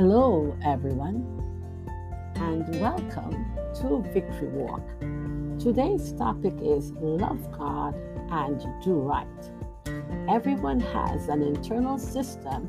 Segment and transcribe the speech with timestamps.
[0.00, 1.26] Hello, everyone,
[2.36, 3.44] and welcome
[3.80, 4.86] to Victory Walk.
[5.58, 7.96] Today's topic is Love God
[8.30, 9.26] and Do Right.
[10.28, 12.68] Everyone has an internal system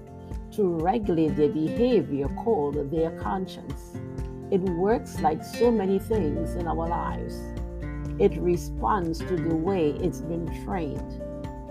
[0.53, 3.95] to regulate their behavior called their conscience.
[4.49, 7.39] It works like so many things in our lives.
[8.17, 11.21] It responds to the way it's been trained.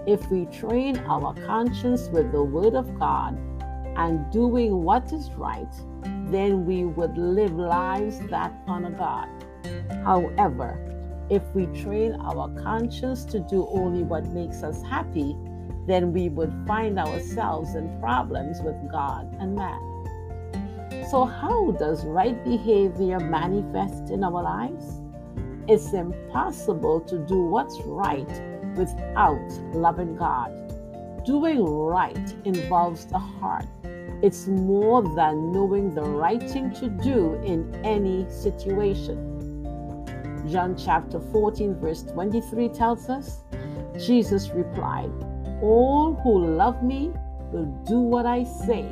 [0.06, 3.36] If we train our conscience with the Word of God,
[3.98, 5.74] and doing what is right,
[6.30, 9.28] then we would live lives that honor God.
[10.04, 10.78] However,
[11.28, 15.36] if we train our conscience to do only what makes us happy,
[15.86, 19.80] then we would find ourselves in problems with God and man.
[21.10, 25.00] So, how does right behavior manifest in our lives?
[25.66, 28.28] It's impossible to do what's right
[28.76, 30.67] without loving God.
[31.28, 33.66] Doing right involves the heart
[34.22, 39.18] it's more than knowing the right thing to do in any situation.
[40.50, 43.44] John chapter 14, verse 23 tells us
[43.98, 45.12] Jesus replied,
[45.60, 47.12] All who love me
[47.52, 48.90] will do what I say.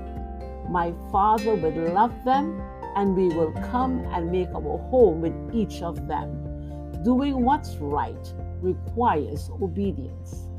[0.69, 2.61] My Father will love them,
[2.97, 7.03] and we will come and make our home with each of them.
[7.03, 10.51] Doing what's right requires obedience.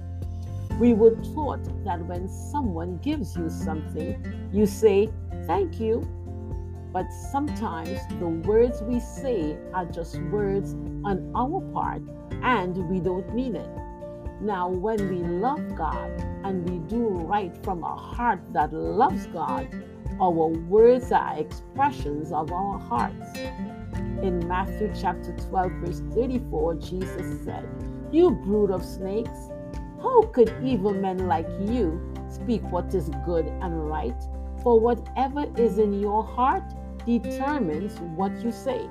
[0.80, 5.10] We were taught that when someone gives you something, you say,
[5.48, 6.08] Thank you.
[6.94, 12.02] But sometimes the words we say are just words on our part
[12.44, 13.70] and we don't mean it.
[14.40, 16.12] Now, when we love God
[16.44, 19.68] and we do right from a heart that loves God,
[20.22, 23.38] our words are expressions of our hearts.
[24.22, 27.68] In Matthew chapter 12, verse 34, Jesus said,
[28.12, 29.50] You brood of snakes,
[30.02, 34.16] how could evil men like you speak what is good and right?
[34.64, 36.64] For whatever is in your heart
[37.06, 38.88] determines what you say.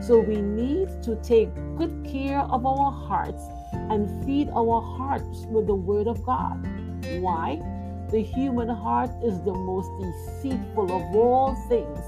[0.00, 5.66] So we need to take good care of our hearts and feed our hearts with
[5.66, 6.66] the Word of God.
[7.20, 7.60] Why?
[8.10, 12.00] The human heart is the most deceitful of all things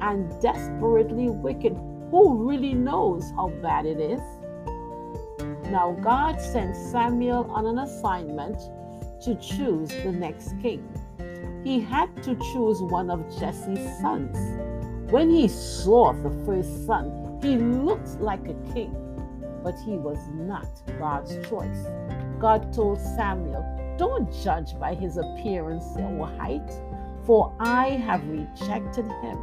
[0.00, 1.72] and desperately wicked.
[2.10, 4.20] Who really knows how bad it is?
[5.70, 8.58] Now, God sent Samuel on an assignment
[9.22, 10.82] to choose the next king.
[11.62, 14.36] He had to choose one of Jesse's sons.
[15.12, 18.92] When he saw the first son, he looked like a king,
[19.62, 20.66] but he was not
[20.98, 21.86] God's choice.
[22.40, 23.64] God told Samuel,
[23.96, 26.68] Don't judge by his appearance or height,
[27.24, 29.38] for I have rejected him.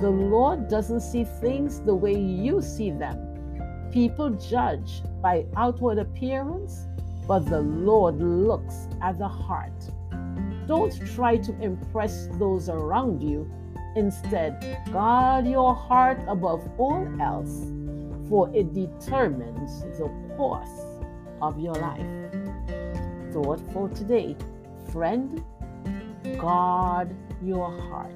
[0.00, 3.29] The Lord doesn't see things the way you see them.
[3.92, 6.86] People judge by outward appearance,
[7.26, 9.72] but the Lord looks at the heart.
[10.66, 13.50] Don't try to impress those around you.
[13.96, 17.66] Instead, guard your heart above all else,
[18.28, 20.84] for it determines the course
[21.42, 22.06] of your life.
[23.32, 24.36] Thought for today
[24.92, 25.44] Friend,
[26.38, 28.12] guard your heart.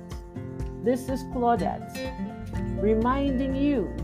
[0.82, 3.94] This is Claudette reminding you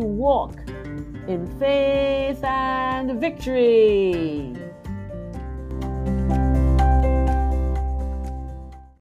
[0.00, 0.56] to walk
[1.28, 4.59] in faith and victory.